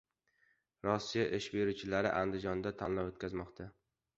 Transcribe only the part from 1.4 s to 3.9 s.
beruvchilari Andijonda tanlov o‘tkazmoqda